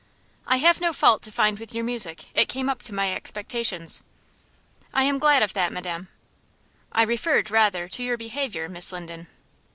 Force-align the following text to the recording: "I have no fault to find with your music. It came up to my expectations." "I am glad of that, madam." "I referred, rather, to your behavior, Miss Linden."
"I 0.47 0.57
have 0.57 0.81
no 0.81 0.93
fault 0.93 1.21
to 1.21 1.31
find 1.31 1.59
with 1.59 1.75
your 1.75 1.83
music. 1.83 2.25
It 2.33 2.49
came 2.49 2.69
up 2.69 2.81
to 2.81 2.91
my 2.91 3.13
expectations." 3.13 4.01
"I 4.95 5.03
am 5.03 5.19
glad 5.19 5.43
of 5.43 5.53
that, 5.53 5.71
madam." 5.71 6.07
"I 6.91 7.03
referred, 7.03 7.51
rather, 7.51 7.87
to 7.89 8.03
your 8.03 8.17
behavior, 8.17 8.67
Miss 8.67 8.91
Linden." 8.91 9.27